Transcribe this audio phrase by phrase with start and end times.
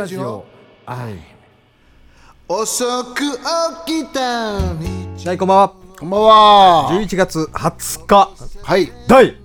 [0.00, 0.46] ラジオ
[0.86, 1.18] はい。
[2.48, 3.16] 遅く
[3.84, 5.74] 起きた日はいこんばんは。
[5.98, 6.88] こんばんは。
[6.92, 8.30] 11月20日。
[8.62, 8.90] はい。
[9.06, 9.36] 第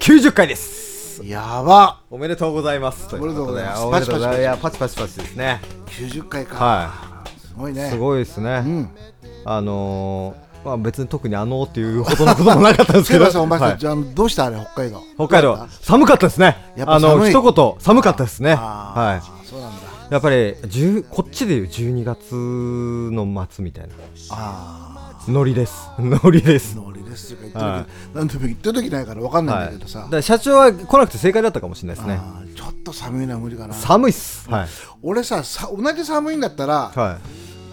[0.00, 1.22] 90回です。
[1.26, 2.00] やば。
[2.10, 3.14] おめでとうございます。
[3.14, 3.82] おめでとうございます。
[3.82, 4.62] おめでとうございます。
[4.62, 5.60] パチパチいやパチパチパチですね。
[5.88, 7.88] 90回か、はすごいね。
[7.88, 8.90] いすごいですね、うん。
[9.44, 13.26] あのー、まあ別に特にあのーっていうほどのこともなかったんですけど。
[13.42, 13.78] お前さ、はい。
[13.78, 15.02] じゃあどうしたあれ北海道。
[15.16, 15.68] 北海道。
[15.82, 16.72] 寒かったですね。
[16.86, 17.74] あの一言。
[17.78, 18.54] 寒かったですね。
[18.54, 19.82] はいそうなんだ。
[20.10, 23.94] やっぱり10こっちでいう12月の末みたいな。
[24.30, 25.88] あノリです。
[25.98, 26.76] ノリです。
[26.78, 27.86] あノリですとか言ってるけど、はい。
[28.48, 32.20] 言ってる時ないからわかんないんはいだけどさ、だから社長は来なくて正解だったかもしれないですね。
[32.20, 33.74] あーちょっと寒いのは無理かな。
[33.74, 34.48] 寒いっす。
[34.50, 34.68] はい。
[35.02, 37.18] 俺ささ同じ寒いんだったら、は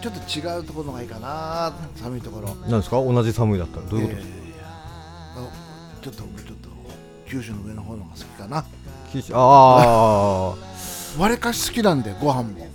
[0.02, 2.48] ちょっと違うところがいいかな寒いところ。
[2.66, 2.95] いなんですか？
[3.04, 3.86] 同じ寒いだったら。
[3.88, 4.16] どういうこと？
[4.16, 4.66] ですかいやいやいや。
[5.36, 5.50] あ
[6.02, 6.70] ちょっとちょっと
[7.28, 8.64] 九州の上の方のが好きかな。
[9.11, 10.56] 九州あ
[11.19, 12.67] わりかし好きなんでご飯も。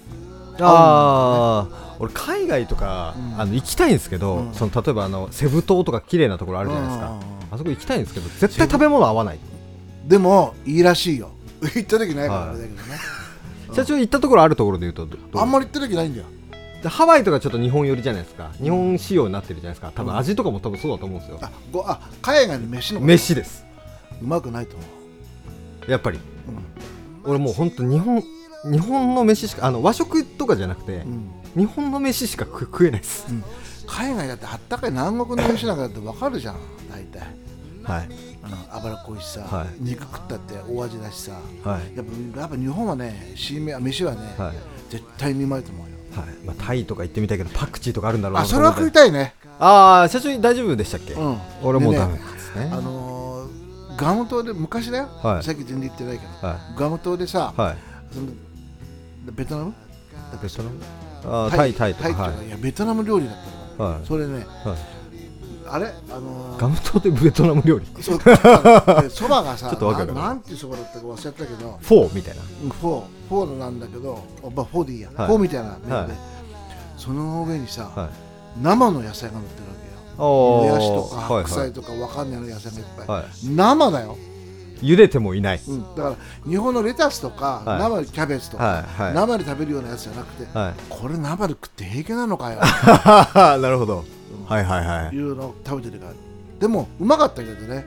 [0.57, 3.41] ーあー俺海外とか、うん。
[3.41, 4.55] あの行きたいんですけど、うん。
[4.55, 7.19] その例えばあのセブ島とか綺麗なところあるじゃないですか、
[7.53, 9.39] あそこ行きたいんですけど絶対食べ物合わない。
[10.07, 11.31] でもいいらしいよ。
[11.61, 12.73] 行った時ないからだけどね、
[13.75, 16.27] 社長行ったところあるところで言うとうあんまり行った時ないんだよ。
[16.83, 18.51] でハワイとかちょっと日本寄りじゃないですか。
[18.63, 19.91] 日本仕様になってるじゃないですか。
[19.95, 23.65] 多分味とかも多分そうだと思うんですよ、あごあ海外の飯のこと飯です。
[24.23, 24.85] うまくないと思
[25.89, 26.19] う、やっぱり。
[26.19, 26.21] う
[26.53, 26.89] ん
[27.29, 28.23] 俺もう本当日本
[28.65, 31.31] 日本の飯しかあの和食とかじゃなくて、うん。
[31.57, 33.45] 日本の飯しか食食えないです、うん。
[33.87, 36.57] 海外だってあったかい南国の飯なんかだってわかるじゃん。
[36.91, 37.21] 大体。
[37.85, 38.09] はい。
[38.43, 39.69] あの脂っこいしさ、はい。
[39.79, 41.33] 肉食ったって大味だしさ。
[41.63, 41.97] はい。
[41.97, 44.55] やっぱやっぱ日本はね飯はね、はい。
[44.91, 45.97] 絶対にうまいと思うよ。
[46.17, 46.35] はい。
[46.45, 49.35] まあ、タイとか行ってみたいけどパクチーとかあるんだろうなあそれは食いいたいね。
[49.61, 51.39] ああ社長大丈夫でしたっけ、うん。
[51.63, 52.71] 俺もうダメですね。
[52.73, 53.18] あのー
[53.99, 55.43] ガム島で昔だよ、はい。
[55.43, 57.77] さっき全然言ってないけど、はガム島でさ、いはい。
[58.13, 58.27] その
[59.33, 59.75] ベトナム？
[60.43, 60.81] ベトナム？
[61.25, 61.75] あータイ。
[61.75, 62.23] タイタイっていうか。
[62.23, 62.47] はい。
[62.47, 63.37] いやベトナム料理だっ
[63.77, 64.07] たの、はい。
[64.07, 64.45] それねはい。
[65.71, 65.87] あれ？
[66.11, 67.87] あのーガム島でベトナム料理？
[68.03, 68.19] そう。
[68.19, 68.25] で
[69.11, 70.15] そばがさちょっとわかる。
[70.15, 71.79] ななんていうそばだったか忘れちゃったけど。
[71.83, 72.43] フォーみたいな。
[72.63, 73.05] うんフォー。
[73.29, 75.27] フォーなんだけどあまあフォーでいいや、はい。
[75.27, 76.09] フォーみたいな麺で、はい。
[76.97, 78.09] その上にさ、はい。
[78.63, 79.78] 生の野菜が乗ってる
[80.19, 83.27] もやしとか白菜とかわかんない野菜がいっぱい、はい。
[83.45, 84.19] 生だよ、
[84.83, 85.61] 茹でてもいない。
[85.67, 86.17] うん、だから
[86.51, 87.79] 日本のレタスとか、はい。
[87.79, 89.15] 生でキャベツとか、はいはい。
[89.15, 90.75] 生で食べるようなやつじゃなくて、はい。
[90.89, 92.61] これ生で食って平気なのかよ。
[93.59, 94.05] なるほど。
[94.47, 95.17] はいはいはい。
[95.17, 96.13] いうのを食べてるから。
[96.61, 97.87] でもうまかったけどね。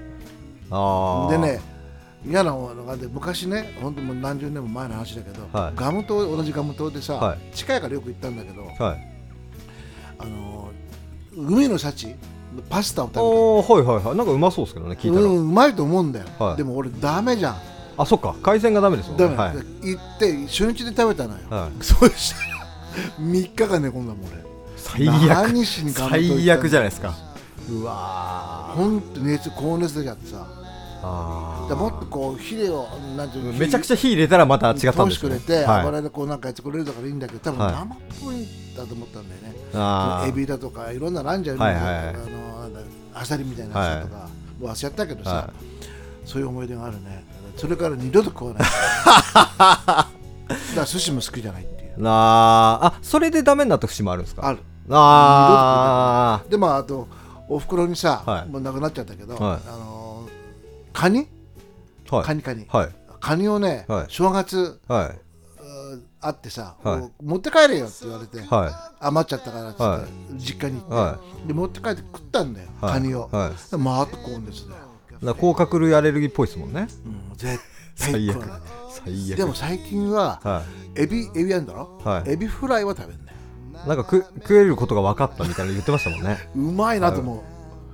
[1.30, 1.59] でね
[2.25, 5.74] 嫌なのがで昔ね本当もう何十年も前の話だけど、はい。
[5.75, 9.08] ガム島同じガム島でさ、は近いからよく行ったんだけど、はい。
[10.20, 10.70] あの
[11.36, 12.16] 海の幸
[12.69, 13.74] パスタを食べた。
[13.74, 14.18] はいはいはい。
[14.18, 16.58] なんかうまそうですけどね聞いたら、うん、うまいと思うんだよ、はい。
[16.58, 17.56] でも俺ダメじゃん。
[17.97, 18.36] あそっか。
[18.42, 19.25] 海鮮がダメですもんね。
[19.25, 19.56] はい。
[19.56, 21.84] 行って初日で食べたのよ、はい。
[21.84, 22.68] そうしたら
[23.20, 24.44] 3日間寝込んだもん俺。
[24.75, 27.16] 最悪最悪じゃないですか。
[27.70, 28.75] うわー。
[28.75, 30.47] ほんと熱高熱出ちゃってさ。
[31.03, 32.88] あもっとこうヒレを
[33.18, 35.09] なんていうのめちゃくちゃ火入れたらまた違ったんですね。
[35.09, 35.80] 通してくれて、はい。
[35.81, 37.74] 油でこうなんかやってくれるだからいいんだけど多分はい。
[37.74, 38.46] 生っぽいん
[38.76, 42.08] だと思ったんだよね、エビだとかいろんなランジャーはいはいはい。
[42.08, 42.42] あの
[43.14, 45.54] アサリみたいなやつだとか、もう忘れちゃったけどさ、は
[46.26, 47.26] そういう思い出があるね
[47.58, 50.08] それから二度と食わないだか
[50.76, 54.59] ら寿司も好きじゃないっていうなああそれでダメになった節もあるんですかある
[54.90, 57.08] あでまああと
[57.50, 60.30] おふくろにさ、はいもう亡くなっちゃったけど、はいあの
[60.94, 61.28] カニ
[62.09, 62.90] カニカニ、はい
[63.20, 64.80] カニをね、はい正月
[66.22, 67.24] あってさ、はい。
[67.24, 70.40] 持って帰れよって言われて、は余っちゃったからっつって、はい。
[70.40, 72.94] 実家に行って、はで持って帰って食ったんだよ、はい。
[72.94, 73.72] カニを、はい。
[73.72, 74.52] でまあ高温で。
[74.54, 76.88] すね、甲殻類アレルギーっぽいですもんね。
[77.06, 77.59] うん、絶
[77.98, 78.34] 対最悪。
[78.34, 78.62] 食わない
[78.92, 79.38] 最悪。
[79.38, 80.64] でも最近は、は
[80.96, 82.32] エビエビあるんだろ、はい。
[82.32, 83.38] エビフライは食べるんだよ
[83.85, 86.38] いなんか食食えることが分かったみたいなの言ってましたもんね。
[86.56, 87.44] うまいなと思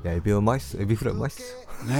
[0.03, 0.07] い。
[0.07, 0.81] やエビはうまいっす。
[0.81, 1.41] エビフライうまいっす。
[1.41, 1.99] う、ね。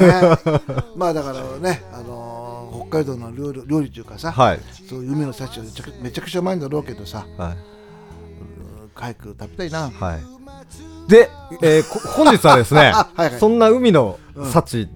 [0.96, 2.48] まあだからね、あのー
[2.90, 4.60] 北海道の料理料理というかさ、はい。
[4.90, 7.58] そう海の幸はめちゃくめちゃくちゃうまいんだろうけどさはい。
[8.96, 9.90] 早く食べたいな。
[9.90, 10.22] はい。
[11.10, 11.30] で、
[11.62, 13.40] えーこ本日はですねあ はいはい。
[13.40, 14.20] そんな海の
[14.52, 14.88] 幸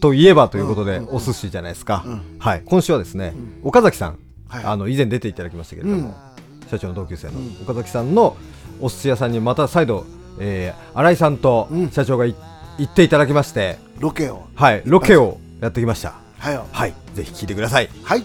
[0.00, 2.22] といえばということで、うんうんお寿司じゃないですか、うん。
[2.38, 2.62] はい。
[2.64, 4.18] 今週はですね、岡崎さん、
[4.48, 4.64] はい。
[4.64, 6.14] あの以前出ていただきましたけれども、
[6.62, 6.68] うん。
[6.70, 7.56] 社長の同級生のうん。
[7.62, 8.36] 岡崎さんの
[8.80, 10.04] お寿司屋さんにまた再度、
[10.38, 11.90] えー新井さんとうん。
[11.90, 12.34] 社長がい、
[12.80, 13.76] 行っていただきまして。
[13.98, 14.48] ロケを。
[14.54, 16.14] はいロケをやってきました。
[16.38, 16.66] はいよ。
[16.72, 17.90] はいぜひ聞いてください。
[18.02, 18.24] はい。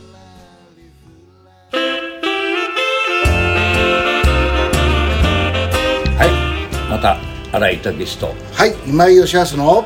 [6.18, 7.18] はい、また
[7.52, 8.34] 新井武と。
[8.54, 9.86] はい今井義康の。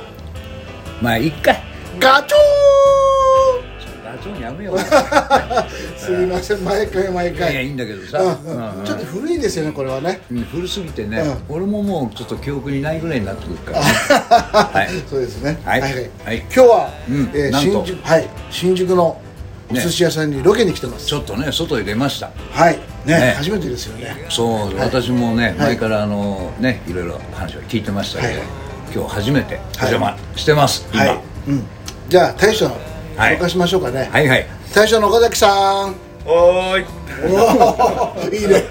[1.01, 1.55] まあいっか。
[1.99, 2.37] ガチョ
[4.49, 4.79] やめよう。
[5.97, 6.63] すみません。
[6.63, 8.51] 毎回毎いやいや回いいんだけどさ、うん。
[8.51, 8.79] うん。
[8.79, 10.21] うんちょっと古いですよねこれはね。
[10.31, 14.89] うん古すぎてね、う俺ももうちょっと記憶にないぐらいになってくるから、はい。
[15.09, 15.59] そうですね。
[15.63, 15.81] はい。
[15.81, 16.37] はいはい。
[16.37, 17.31] 今日は、うん。
[17.33, 18.27] えー新宿はい。
[18.49, 19.21] 新宿の
[19.71, 22.31] お寿司屋さんにロケに来てます、ちょっとね外へ出ました。
[22.51, 22.79] はい。
[23.05, 23.19] ね。
[23.19, 23.35] ね。
[23.37, 24.25] 初めてですよね。
[24.29, 25.53] そう、私もね、はい。
[25.57, 31.03] 前からあのねいろいろ話を聞いてましたけど、はい今日初めてお邪魔してます、今。
[31.03, 31.63] はい、うん、
[32.09, 32.71] じゃあ大将
[33.19, 34.47] 紹介しましょうかね、はいはい。
[34.73, 35.95] 大将の岡崎さん。
[36.25, 36.85] おーい。
[37.27, 38.63] おおいいね。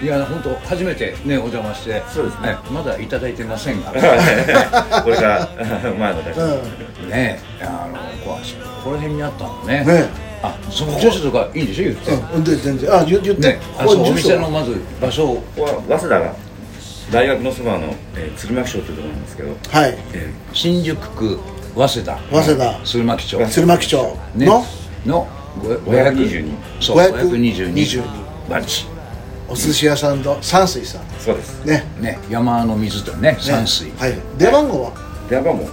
[0.00, 2.02] いや本当初めてねお邪魔して。
[2.08, 2.56] そうですね。
[2.70, 3.92] まだいただいてませんが
[5.02, 5.48] これから
[5.98, 9.84] 前のだけ、うねあのこうこの辺にあったのね。
[9.84, 12.94] ねあその住所とかいいんでしょ言って、んうんで全然。
[12.94, 15.36] あ言言って、ねあそうお店のまず場所を。
[15.36, 16.34] ここは早稲田が
[17.10, 19.98] 大学のそばの、えー、鶴巻町というところなんですけど、はい。
[20.12, 21.40] え新宿区
[21.76, 22.18] 早稲田。
[22.30, 22.80] 早稲田。
[22.84, 23.46] 鶴巻町。
[23.50, 24.16] 鶴巻町。
[24.34, 24.46] ね。
[24.46, 24.64] の？
[25.04, 25.26] の
[25.66, 28.86] 522そう522 522番地
[29.48, 31.02] お寿司屋さんと山水さん。
[31.02, 31.64] ーそうです。
[31.64, 31.84] ね。
[32.00, 32.18] ね。
[32.30, 33.38] 山の水とねね。
[33.40, 34.14] 山水、はい。
[34.38, 34.92] 電話番号は？
[35.28, 35.64] 電話番号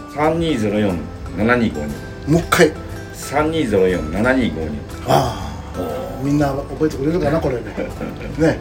[1.38, 2.72] 3204-7252もう一回。
[3.14, 4.52] 3204-7252
[5.08, 6.22] ああ。
[6.22, 7.62] みんな覚えてくれるかなこれね。
[8.38, 8.58] ね。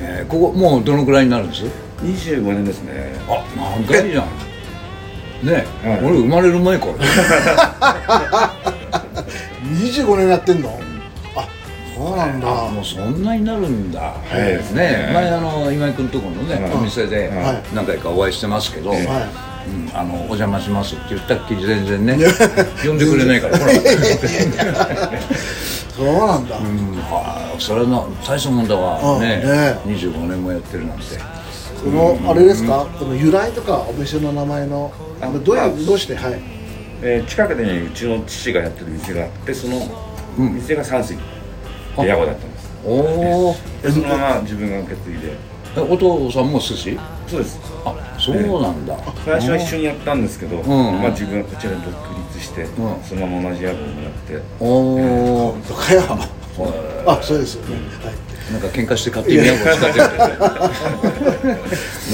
[0.00, 1.64] えーここもうどのくらいになるんです
[2.02, 3.16] ？25年ですね。
[3.28, 3.44] あ
[3.90, 4.47] 長いじゃん
[5.42, 6.04] ね、はい。
[6.04, 6.92] 俺生まれる前から。
[9.62, 10.80] 25年やってんの？
[11.36, 11.48] あ
[11.94, 12.66] そうなんだ。
[12.66, 16.72] あもうそんなになるんだ、ねね前あの今井君とこのね、はい。
[16.72, 17.62] お店ではい。
[17.74, 19.00] 何回かお会いしてますけど、はい。
[19.68, 22.16] うん、あのお邪魔しますって言ったっきり全然ね
[22.82, 23.58] 呼んでくれないから。
[23.58, 23.72] ほら
[25.94, 26.96] そうなんだ、うん。
[27.10, 29.16] はあそれの大したもんだわ。
[29.16, 31.04] うんねね25年もやってるなんて
[31.82, 32.86] このあれですか？
[32.98, 34.92] この由来とかお店の名前の？
[35.20, 36.16] あどううどうして？
[36.16, 36.40] はい。
[37.02, 39.78] えー近くにうちの父がやってる店があってその
[40.38, 40.54] うん。
[40.54, 41.16] 店が山水。
[41.16, 41.20] っ
[41.96, 42.70] て屋号だったんです。
[42.84, 45.36] おおでそのまま自分が受け継いで。
[45.76, 46.98] お父さんも寿司？
[47.28, 47.60] そうです。
[47.84, 50.66] あそうなんだ、最初は一緒にやったんですけど、ん。
[51.00, 51.94] まあ、自分はこちらで独
[52.32, 52.66] 立して、ん。
[53.04, 54.42] そのまま同じ屋号をもらって。
[54.58, 56.02] おおとかや
[57.06, 58.52] あそうですよね、はい。
[58.52, 59.98] なんか喧嘩して勝手に屋号使って。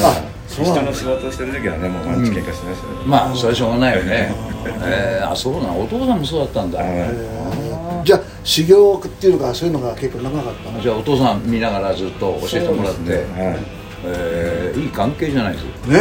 [0.01, 4.33] ま あそうなんだ下の仕事をしてる時はねもう毎日喧嘩してましたね、まあそれはしょうがないよね。
[4.83, 6.79] えー、あそうなのお父さんもそうだったんだ。
[6.79, 8.07] はい。
[8.07, 10.81] じゃあ修行っていうのがそういうのが結構長かったの？
[10.81, 13.23] じゃあお父さん見ながらずっと教えてもらって、はい。
[14.07, 15.71] えーいい関係じゃないですか。
[15.89, 15.99] ね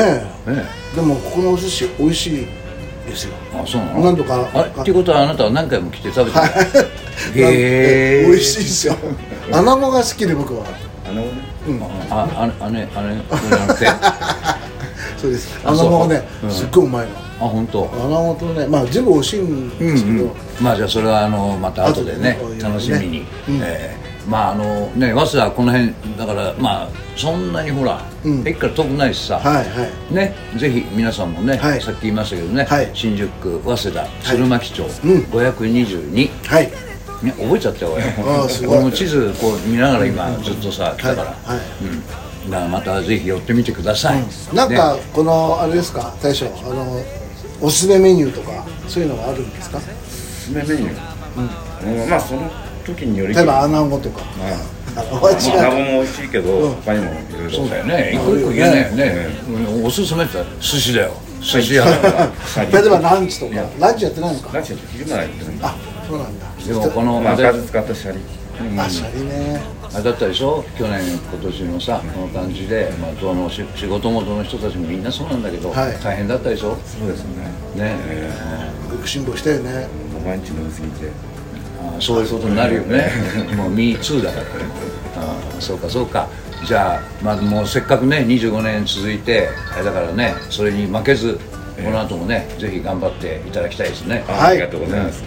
[0.48, 0.52] え。
[0.52, 2.48] ねでもここのお寿司美味しい
[3.08, 4.02] ですよあそうなの？
[4.06, 6.40] 何度かあっていうことはあなたは何回も来て食べて
[7.40, 8.96] る へへえ美味しいですよ。
[9.52, 10.64] 穴子が好きで僕は
[11.08, 11.28] あのね。
[12.10, 13.88] ああれあれあれこれじゃなくて？
[13.88, 14.58] あ
[15.18, 15.60] そうです。
[15.64, 16.56] あ穴子がねそううん。
[16.56, 17.08] すっごいうまい
[17.40, 17.48] の。
[17.48, 17.90] 本当？
[17.94, 22.40] 穴子とねまあ全部美味しいんですけど、まあじゃあそれはあのまた後でねね。
[22.62, 23.60] 楽しみに、うん。
[23.64, 28.48] えーまああのね早稲田はこの辺だからまあそんなにほら、うん。
[28.48, 30.14] 駅から遠くないしさ、はいはい。
[30.14, 31.82] ね、ぜひ皆さんもね、はい。
[31.82, 32.90] さっき言いましたけどね、はい。
[32.94, 33.30] 新宿
[33.60, 34.90] 区早稲田鶴巻町、うん。
[35.26, 36.72] 522、はい。
[37.22, 38.04] ね、覚えちゃったよ俺。
[38.04, 38.78] ああすごい。
[38.78, 41.56] 俺も地図こう見ながら今ずっとさ来たから、はい。
[41.56, 41.60] はい
[42.46, 45.02] うん、だからまたぜひ寄ってみてください、なんかね。
[45.14, 46.14] このあれですか？
[46.22, 47.02] 大将あの
[47.62, 49.78] おすすめメニューとかそういうのがあるんですか？
[49.78, 52.50] おすすめメニュー、うんまあその
[52.84, 53.34] 時により。
[53.34, 54.22] 例えば穴子とか。
[54.96, 56.76] あのまあ違う穴子も美味しいけど、うん。
[56.76, 59.86] 他にもいろいろそうだよね一個一個言えないよね、うん。
[59.86, 61.14] おすすめって寿司だよ。
[61.42, 63.56] 寿司屋だから例えばランチとか。
[63.80, 64.54] ランチやってないのか。
[64.54, 65.56] ランチは昼間はやってない。
[65.62, 65.76] あ
[66.08, 66.46] そうなんだ。
[66.66, 67.48] でもこのまああれ。
[67.48, 68.20] 赤酢使ったシャリ。
[68.80, 69.62] あシャリね。
[69.94, 70.64] あれだったでしょ？
[70.78, 75.98] 去年今年のさこの感じで、まあ、どの仕仕事元の人たちもみんなそうなんだけど、はい。
[76.04, 76.78] 大変だったでしょ？
[76.86, 77.52] そうですよね。
[77.76, 77.98] ね、
[78.92, 79.88] よく辛抱したよね。
[80.24, 81.08] 毎日飲みすぎて。
[81.08, 81.33] あ
[82.00, 83.12] そういうことになるよね。
[83.56, 84.44] もう Me2 だから。
[85.24, 86.28] あそうかそうか。
[86.66, 91.38] じゃあ、まあ、もうせっかくね25年続いてあれだからねそれに負けず
[91.84, 94.24] この後もねぜひ頑張っていただきたいですね。
[94.28, 94.52] あ,、はい。
[94.52, 95.24] ありがとうございます、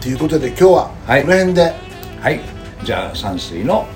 [0.00, 1.22] ということで今日ははい。
[1.22, 1.74] この辺で。
[2.20, 2.40] はい。
[2.84, 3.86] じゃあ山水の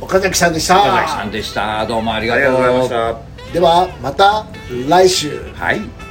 [0.00, 0.80] 岡崎さんでした。
[0.80, 1.86] 岡崎さんでした。
[1.86, 2.44] どうもありがとう。
[2.44, 3.52] ありがとうございました。
[3.52, 4.46] ではまた
[4.88, 5.40] 来週。
[5.54, 6.01] はい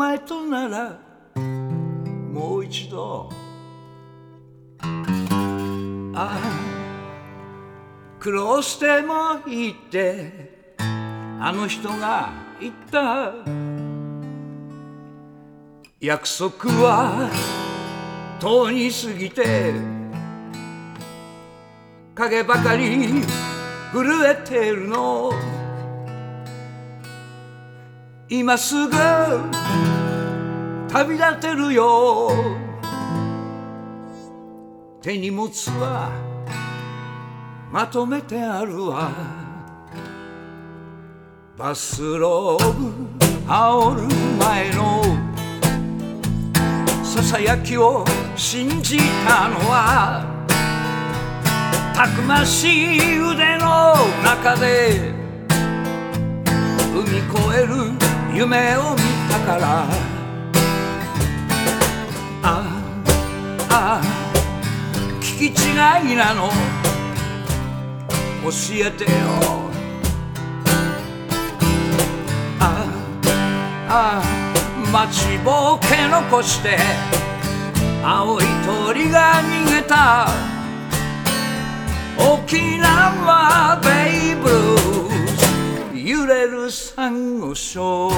[0.00, 0.98] 前となら
[1.36, 3.28] もう一度
[4.80, 6.40] ああ
[8.18, 13.34] 苦労してもいいってあの人が言った。
[16.00, 17.28] 約束は
[18.40, 19.74] とうに過ぎて
[22.14, 23.22] 影ばかり
[23.92, 25.49] 震えてるの。
[28.32, 28.92] 今すぐ
[30.88, 32.30] 旅立てるよ。
[35.02, 36.12] 手荷物は
[37.72, 39.10] まとめてあるわ。
[41.58, 42.92] バスローブ
[43.48, 44.02] 煽る
[44.38, 45.02] 前の。
[47.02, 48.04] ささやきを
[48.36, 50.24] 信じたのは。
[51.96, 55.18] たくましい腕の中で。
[56.94, 58.98] 海越える夢を見
[59.30, 59.86] たから。
[62.42, 62.80] あ
[63.68, 64.00] あ
[65.20, 66.50] 聞き違いなの。
[68.42, 69.08] 教えてよ。
[72.60, 72.62] あ
[73.88, 74.22] あ
[74.92, 76.78] 待ちぼうけ残して。
[78.02, 80.28] 青い鳥が逃げた。
[82.18, 83.88] 沖縄ベ
[84.32, 85.19] イブルー。
[86.02, 88.10] 揺れるサンゴ礁。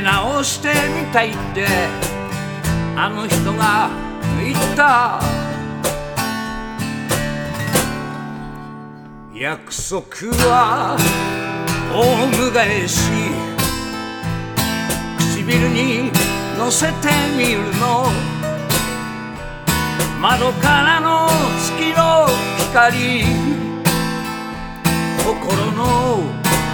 [0.00, 1.66] 直してみたいって
[2.96, 3.90] あの人が
[4.42, 5.20] 言った。
[9.34, 10.96] 約束は
[11.94, 12.98] 大む返し。
[15.36, 16.10] 唇に
[16.58, 18.06] 乗せてみるの。
[20.20, 22.26] 窓からの月の
[22.58, 23.22] 光。
[25.24, 26.18] 心の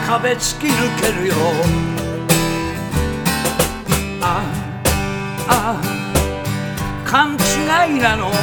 [0.07, 1.94] 壁突き抜けるよ。
[7.67, 8.31] 勘違いなの。
[8.31, 8.37] 教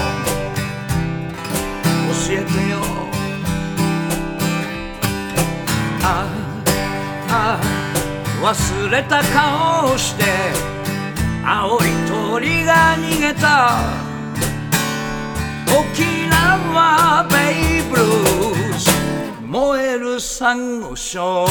[2.31, 2.77] えてよ。
[6.03, 6.27] あ
[7.29, 7.59] あ
[8.43, 10.23] 忘れた顔をして
[11.45, 13.75] 青い鳥が逃げた。
[15.67, 17.35] 沖縄ベ
[17.79, 18.89] イブルース
[19.45, 21.45] 燃えるサンゴ礁。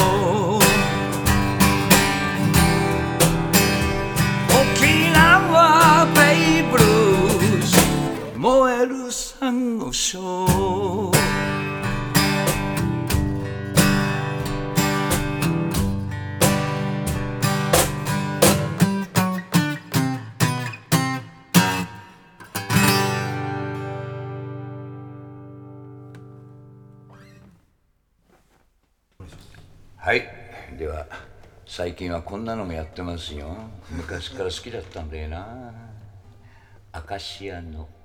[4.61, 6.30] 沖縄ベイブルース
[8.41, 11.11] 燃えるサンゴ礁
[29.97, 30.27] はい。
[30.79, 31.05] では
[31.67, 33.55] 最近はこんなのもやってますよ。
[33.91, 35.71] 昔から好きだったんだよな。
[36.91, 37.87] アカシアの「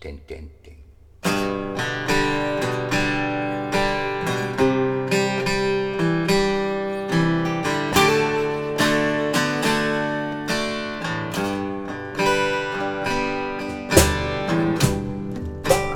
[0.00, 0.78] てんてんてん」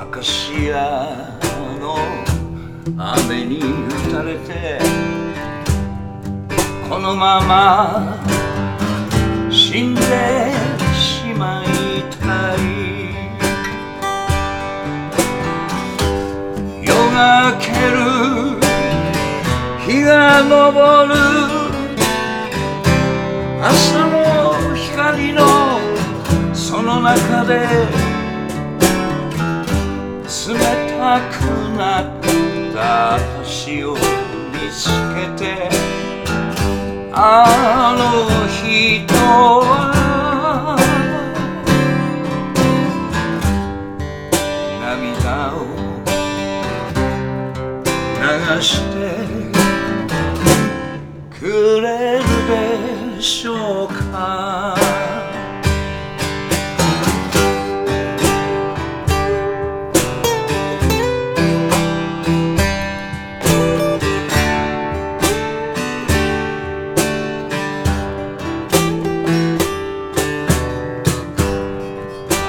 [0.00, 1.38] アカシア
[1.80, 1.97] の
[2.99, 3.62] 雨に打
[4.16, 4.80] たれて
[6.90, 8.18] このまま
[9.49, 10.42] 死んで
[17.12, 18.02] がける。
[19.87, 21.52] 日が昇る。
[23.64, 25.42] 朝の光の
[26.52, 27.61] その中で
[30.49, 30.59] 冷
[30.99, 31.35] たく
[31.78, 32.04] なっ
[32.75, 33.99] た星を見
[34.69, 35.71] つけて
[37.12, 38.02] あの
[38.49, 39.62] 人
[48.62, 49.16] して
[51.40, 52.25] くれる
[53.16, 54.76] でしょうか？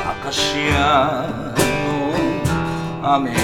[0.05, 1.27] アカシア
[1.57, 3.42] のに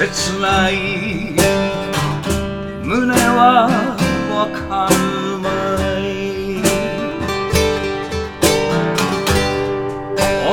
[0.00, 1.36] 切ない。
[2.82, 3.68] 胸は
[4.32, 4.96] わかる
[5.38, 5.46] ま
[5.98, 6.64] い。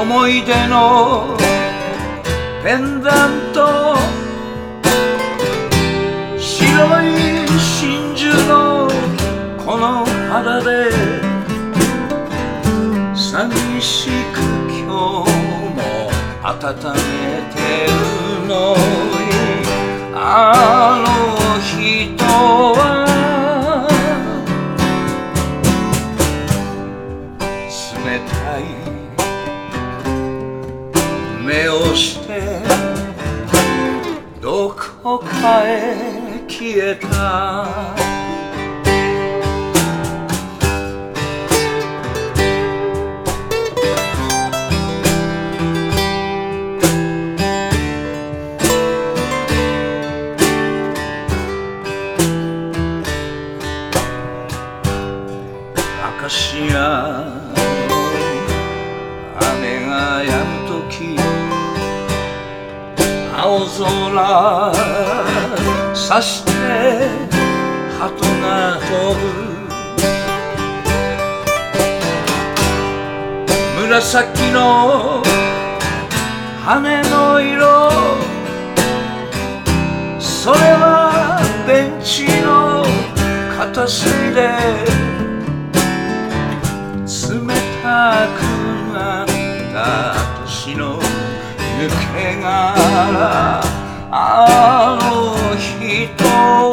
[0.02, 1.38] 思い出の
[2.62, 3.96] ペンダント。
[6.38, 8.92] 白い真珠の
[9.66, 10.92] この肌で。
[13.16, 16.12] 寂しく今日も
[16.44, 16.56] 温
[16.92, 17.00] め
[17.56, 17.56] て
[17.88, 18.76] るの。
[18.76, 19.27] に
[20.20, 22.26] あの人
[22.74, 23.06] は
[28.04, 28.62] 冷たい。
[31.46, 32.64] 目をして
[34.42, 38.17] どこかへ消えた。
[74.18, 75.22] 紫の
[76.66, 77.92] 羽の色。
[80.20, 82.84] それはベンチの
[83.56, 84.50] 片隅で。
[87.06, 88.42] 冷たく
[88.92, 89.28] なっ
[89.72, 91.04] た年の抜
[92.16, 93.62] け殻。
[94.10, 96.67] あの人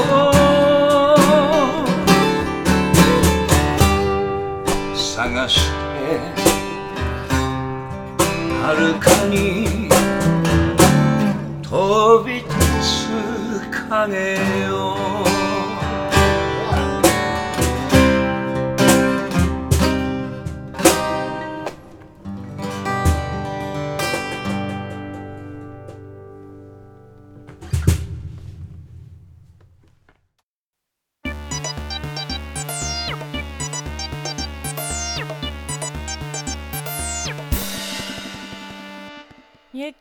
[8.67, 9.91] 遥かに
[11.63, 14.39] 飛び立つ影
[14.71, 15.34] を。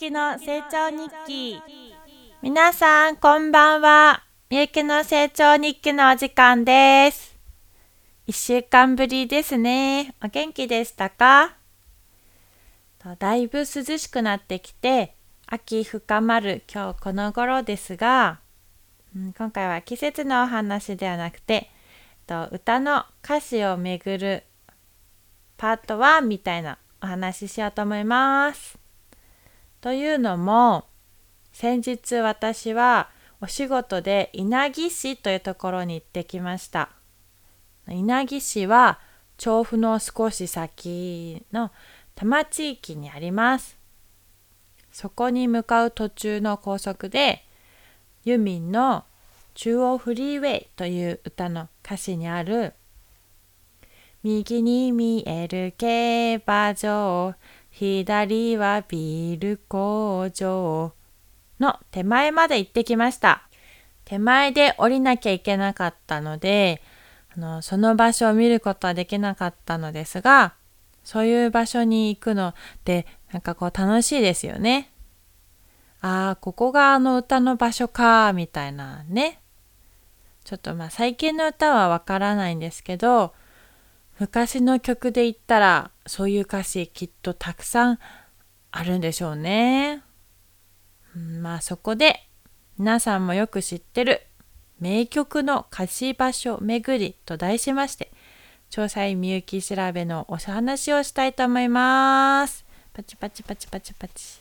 [0.03, 1.61] ゆきの成長日記。
[2.41, 4.25] 皆さんこんばんは。
[4.49, 7.37] みゆきの成長日記のお時間です。
[8.27, 10.13] 一週間ぶりですね。
[10.21, 11.55] お元気でしたか？
[12.99, 15.15] とだいぶ涼しくなってきて
[15.47, 18.41] 秋深まる今日この頃ですが、
[19.15, 21.71] うん今回は季節のお話ではなくて
[22.27, 24.43] と歌の歌詞をめぐる
[25.55, 28.82] パート1みたいなお話ししようと思います。
[29.83, 30.85] というのも
[31.51, 33.09] 先日私は
[33.41, 36.87] お仕事で稲城市というところに行ってきました。
[37.89, 39.01] 稲城市は
[39.35, 41.69] 調布の少し先の
[42.15, 43.77] 多摩地域にあります。
[44.89, 47.43] そこに向かう途中の高速で
[48.23, 49.03] ユミンの
[49.53, 52.71] 中央フリーウェイという歌の歌詞にある
[54.23, 57.35] 右に見える競馬場
[57.75, 60.93] 左はビール工場
[61.59, 63.49] の手前まで行ってきました。
[64.05, 66.83] 手前で降りなきゃいけなかったので、
[67.35, 70.53] あのその場所を見ることはできなかったのですが、
[71.03, 72.53] そういう場所に行くのっ
[72.85, 74.91] てなんかこう楽しいですよね。
[75.99, 79.41] ああ、ここがあの歌の場所か、みたいなね。
[80.43, 83.33] ちょっとまあ最近の歌はわからないんですけど、
[84.19, 87.99] 昔の曲で言ったらそういう歌詞きっとたくさん
[88.71, 90.03] あるんでしょうね。
[91.15, 92.27] まあそこで
[92.77, 94.21] 皆さんもよく知ってる
[94.79, 98.11] 名曲の歌詞場所巡りと題しまして
[98.71, 102.65] 詳細みゆき調べのお話をしたいと思います。
[102.91, 104.39] パチパチパチパチパチ。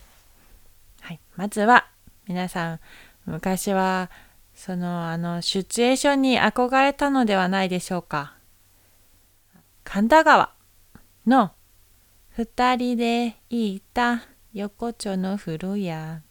[1.01, 1.87] はい、まずは
[2.27, 2.81] 皆さん
[3.27, 4.11] 昔は
[4.55, 8.35] そのあのシチュエーションに憧れたのではないでしょうか。
[9.85, 10.53] 神田川
[11.27, 11.53] の。
[12.29, 16.23] 二人で行った横丁の風呂屋。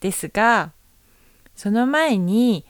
[0.00, 0.72] ですが
[1.54, 2.64] その前に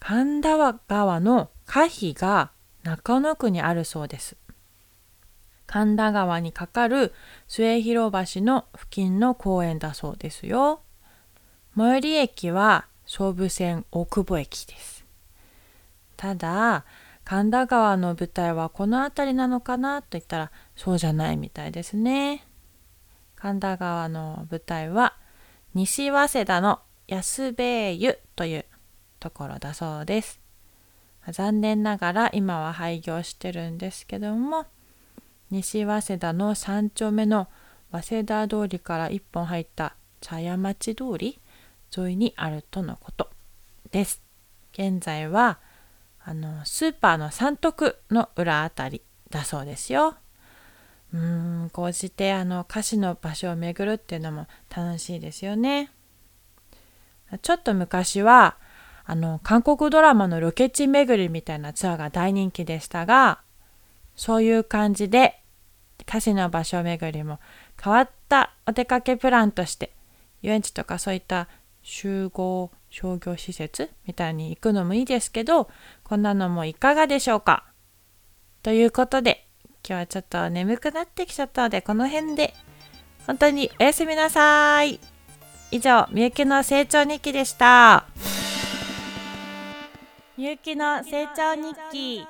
[0.00, 0.56] 神田
[0.88, 2.50] 川の可否が
[2.82, 4.36] 中野区にあるそうです。
[5.66, 7.12] 神田川にかかる
[7.46, 10.80] 末広橋の付近の公園だそうですよ。
[11.76, 15.04] 最寄り駅は総武線大久保駅です。
[16.16, 16.84] ただ
[17.28, 22.48] 神田川の舞台はこの辺りなのかなと言ったらそうじゃないみたいですね。
[23.36, 25.14] 神田川の舞台は
[25.74, 28.64] 西早稲田の安兵衛湯という
[29.20, 30.40] ところだそうです
[31.30, 34.66] 残念ながら今は廃業してるんですけども
[35.50, 37.48] 西早稲田の3丁目の
[37.92, 41.38] 早稲田通りから1本入った茶屋町通り
[41.96, 43.30] 沿いにあるとのこと
[43.92, 44.20] です
[44.72, 45.60] 現在は
[46.28, 50.14] あのスーパーの三徳の裏あたりだそうですよ。
[51.14, 55.90] うーんこうしてあの歌詞の場所を巡るっていうのも楽しいですよね。
[57.40, 58.58] ちょっと昔は
[59.06, 63.40] あの韓国ドラマのロケ地巡りみたいなツアーが大人気でしたが
[64.14, 65.40] そういう感じで
[66.02, 67.40] 歌詞の場所巡りも
[67.82, 69.94] 変わったお出かけプランとして
[70.42, 71.48] 遊園地とかそういった
[71.82, 75.68] 集合商業施設みたいに行くのもいいですけど
[76.04, 77.64] こんなのもいかがでしょうか？
[78.62, 79.46] ということで
[79.88, 82.54] 今日はちょっと眠くなってきちゃったのでこの辺で
[83.26, 85.00] 本当におやすみなさい。
[85.70, 88.06] 以上みゆきの成長日記でした。
[90.36, 92.26] みゆきの成長日記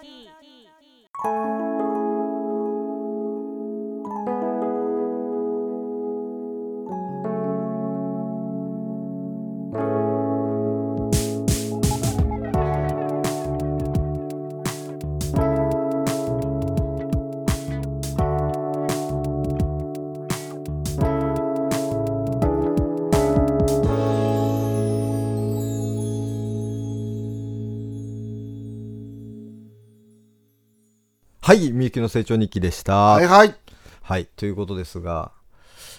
[31.49, 32.95] はいみゆきの成長日記でした。
[32.95, 33.55] はいはい。
[34.03, 35.33] はいということですが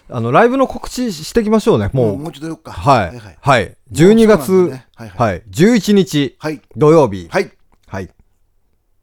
[0.08, 2.18] あのライブの告知していきましょうねもう。
[2.20, 2.72] もう一度言おうか。
[2.72, 3.38] はいはいはい。
[3.42, 3.78] はい。
[3.92, 5.30] 12もうそうなん月はいはい。
[5.32, 5.44] はい。
[5.50, 6.62] 11日はい。
[6.78, 7.28] 土曜日。
[7.32, 7.52] はい。
[7.88, 8.12] はい。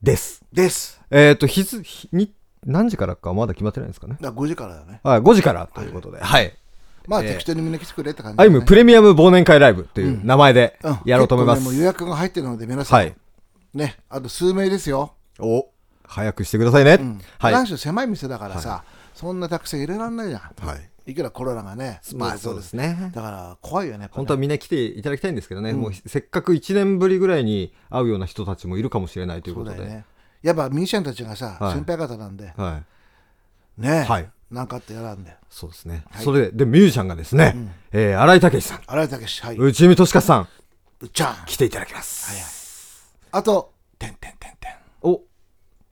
[0.00, 0.44] です。
[0.52, 1.00] です。
[1.10, 1.84] えっと日付
[2.64, 4.16] 何時からかまだ決まってないんですかね。
[4.20, 5.00] だから5時からだね。
[5.02, 6.20] はい5時からということで。
[6.20, 6.56] はい
[7.08, 7.32] まあえー。
[7.32, 10.98] 適当にみんな来てくれって感じアイムプレミアム忘年会ライブという名前でうん。
[11.06, 11.64] やろうと思います。
[11.64, 13.00] もう予約が入ってるので皆さん。
[13.00, 13.16] はい。
[13.74, 15.12] ねあと数名ですよ。
[15.40, 15.70] お
[16.08, 16.98] 早くしてくださいね。
[17.00, 17.20] うん。
[17.38, 17.52] はい。
[17.52, 20.66] 何しろ狭い店だからさそんなたくさん入れられないじゃん。
[20.66, 20.90] はい。
[21.08, 23.12] いくらコロナがねまあそうですね。
[23.14, 24.10] だから怖いよねね。
[24.12, 30.04] 本当はみんな来ていただきたいんですけどね、もうせっかく1年ぶりぐらいに会うような人たちもいるかもしれないということで、ね。
[30.42, 31.74] やっぱミュージシャンたちがさはい。
[31.74, 32.52] 先輩方なんで。
[32.56, 32.82] は
[33.78, 34.30] い、ねはい。
[34.50, 35.34] なんかあってやらんで。
[35.50, 36.24] そうですね、はい。
[36.24, 37.54] それででミュージシャンがですね、
[37.92, 38.80] えー新井武さん。
[38.86, 39.56] 荒井武はい。
[39.56, 40.48] 内海俊勝さん。
[41.00, 41.36] うっちゃん。
[41.46, 44.72] 来ていただきます、あとてんてんてんてん。
[45.02, 45.22] お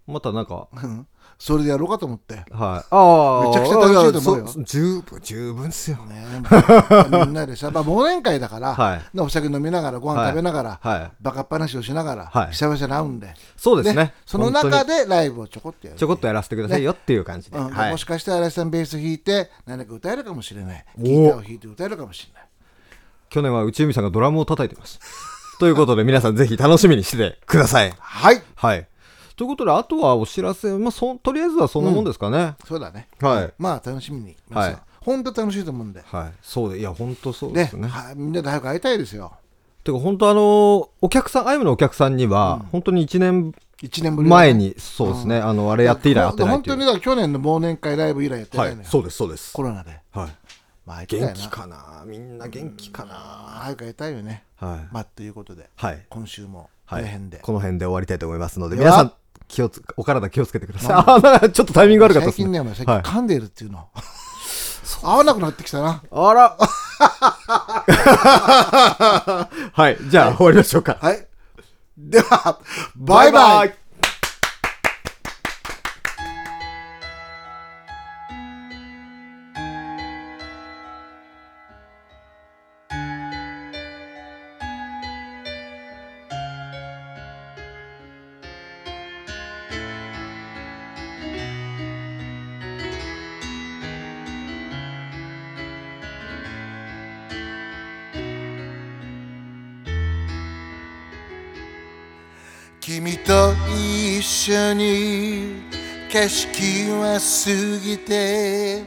[0.07, 1.07] またなんかうん。
[1.39, 2.37] それでやろうかと思って。
[2.37, 2.87] ねはい。
[2.95, 4.47] ああめちゃくちゃ楽しいと思うよ。
[4.47, 5.99] そ十分十分ですよ。
[6.07, 8.99] みんなでさ まあ忘年会だからはい。
[8.99, 11.13] ねお酒飲みながらご飯食べながらはい。
[11.21, 12.53] バカっ話をしながらはい。
[12.53, 13.35] 久々に会うんで。
[13.57, 14.15] そうですね。
[14.27, 20.85] その中でライブをちょこっとやるちょこっとやらせてくださいよっていう感じで、もしかして荒井さんベース弾いて何か歌えるかもしれない。
[20.99, 22.49] おギターを弾いて歌えるかもしれない。
[23.31, 25.05] 去年は内海さんがドラムを叩いてました
[25.59, 27.93] ということで皆さんぜひ楽しみにしててください。
[27.99, 28.43] はい。
[28.55, 28.87] はい
[29.37, 33.09] ということであとはお知らせ、まあ、そとりあえずはそんなもんですかね、そうだね。
[33.21, 33.53] はい。
[33.59, 34.77] まあ楽しみにはい。
[35.01, 36.03] 本当楽しいと思うんで。
[36.07, 36.33] はい。
[36.41, 37.89] そうでいや本当そうでねすね。
[37.89, 38.15] はい。
[38.17, 39.33] みんなで早く会いたいですよ。
[39.83, 46.79] てか本当あのお客さんアイムのお客さんには、本当に1年1年ぶり前にそうですね、あのあれやって以来会ってない本という。
[46.79, 49.53] 当に去年の忘年会ライブ以来やってなのよそうですそうです。
[49.53, 50.01] コロナで。
[50.13, 50.31] はい。
[50.87, 52.03] まあ元気かな。
[52.07, 54.45] みんな元気かな、早く会いたいよね。
[54.57, 54.89] はい。
[54.91, 55.69] まあということで。
[55.77, 56.07] はい。
[56.09, 57.03] 今週もこはい。
[57.03, 57.39] の辺で。
[57.39, 59.13] この辺で終わりたいと思いますので皆さん
[59.49, 60.95] 気をつお体気をつけてください。
[60.95, 62.47] あーなんかちょっとタイミング悪かったですね。
[62.47, 63.03] 最近ね最近はい。
[63.03, 63.89] 噛んでるっていうの。
[65.03, 66.03] 合わなくなってきたな。
[66.11, 66.57] あら。
[69.73, 69.99] はい。
[70.09, 70.97] じゃあ、終わりましょうか。
[71.01, 71.27] はい。
[71.97, 72.59] では
[72.97, 73.75] バイバイ
[102.87, 105.63] 君と一緒に
[106.11, 108.83] 景色は過ぎて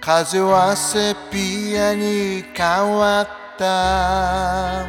[0.00, 4.86] 風はセピアに変わった。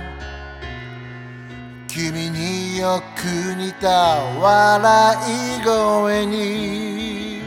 [1.87, 3.25] 君によく
[3.57, 5.17] 似た笑
[5.57, 7.41] い声に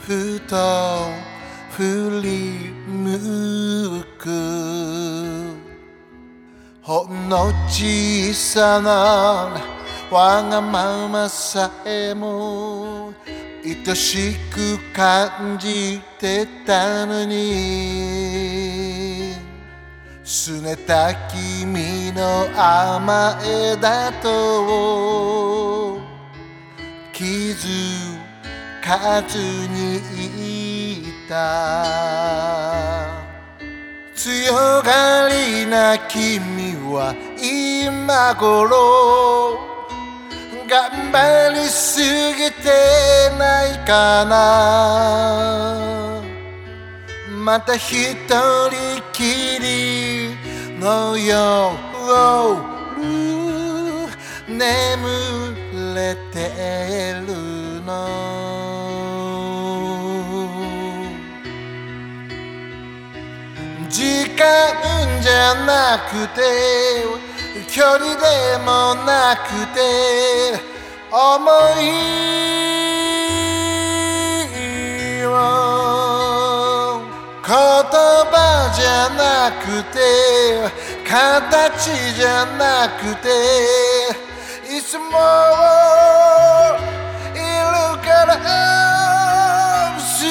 [0.00, 0.56] ふと
[1.70, 5.54] 振り向く。
[6.82, 9.73] ほんの小さな
[10.14, 13.12] わがままさえも
[13.64, 19.34] 愛しく感じてたのに。
[20.24, 25.98] 拗ねた君の甘えだと。
[27.12, 28.16] 気づ
[28.84, 29.96] かずに
[30.98, 31.34] いた。
[34.14, 39.73] 強がりな君は今頃。
[40.68, 44.34] 頑張りすぎてないかな。
[47.44, 48.70] また一人
[49.12, 50.34] きり
[50.80, 51.76] の夜
[54.48, 54.64] 眠
[55.94, 57.90] れてるの。
[63.90, 64.40] 時間
[65.20, 66.40] じゃなくて
[67.68, 69.80] 距離でもなくて
[71.10, 71.50] 思
[71.80, 71.82] い
[75.26, 75.28] を
[77.46, 79.98] 言葉じゃなくて
[81.08, 83.28] 形じゃなくて
[84.76, 85.04] いつも
[87.34, 87.42] いる
[88.02, 88.32] から
[90.18, 90.22] 強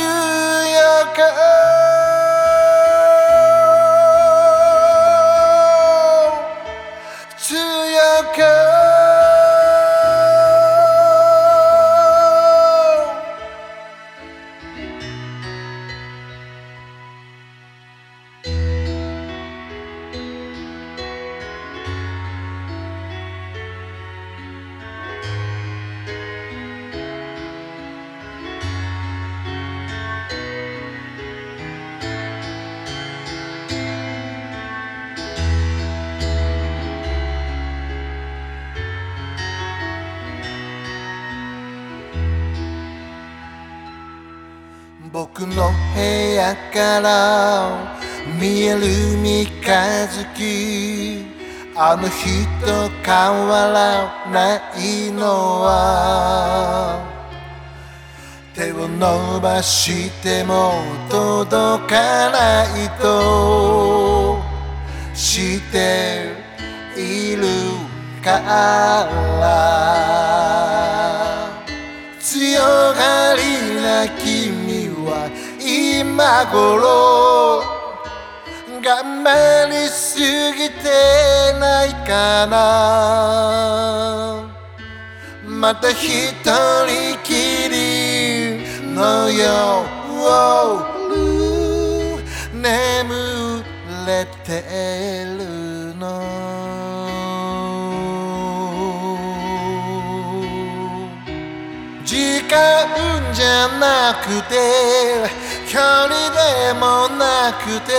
[1.14, 1.63] く
[45.36, 47.90] 僕の部屋から
[48.40, 48.82] 見える
[49.18, 49.64] 三日
[50.30, 51.26] 月。
[51.76, 53.16] あの日と変
[53.48, 55.24] わらないの
[55.64, 57.02] は。
[58.54, 64.40] 手を伸ばしても届かないと。
[65.16, 66.28] して
[66.96, 67.48] いる
[68.24, 69.10] から。
[72.20, 72.60] 強
[72.94, 73.42] がり
[73.82, 74.43] な君は
[76.16, 77.64] 今頃
[78.84, 80.84] 頑張りすぎて
[81.60, 82.56] ないかな。
[85.44, 87.34] また一人き
[87.68, 88.62] り
[88.94, 89.44] の夜
[92.54, 93.64] 眠
[94.06, 94.62] れて
[95.36, 96.04] るの。
[102.06, 102.54] 時間
[103.34, 104.54] じゃなくて
[105.74, 107.92] 距離でもなくて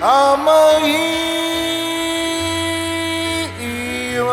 [0.00, 0.08] 思
[0.88, 0.90] い
[4.18, 4.24] を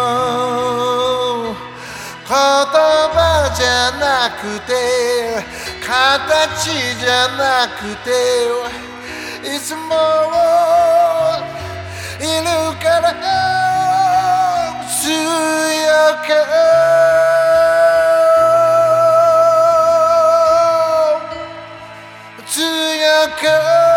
[2.26, 4.72] 言葉じゃなくて
[5.86, 8.10] 形じゃなくて
[9.46, 9.82] いつも
[12.22, 12.48] いる
[12.82, 13.12] から
[14.88, 15.04] 強
[16.26, 17.39] く。
[23.00, 23.89] your cup.